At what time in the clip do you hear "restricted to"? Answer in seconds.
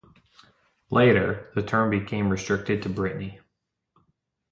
2.31-2.89